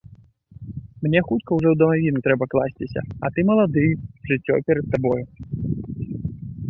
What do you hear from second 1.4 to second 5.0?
ўжо ў дамавіну трэба класціся, а ты малады, жыццё перад